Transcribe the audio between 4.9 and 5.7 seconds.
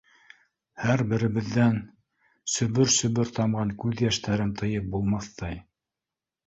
булмаҫтай.